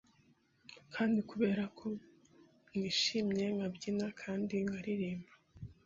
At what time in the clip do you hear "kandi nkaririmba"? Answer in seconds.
4.21-5.33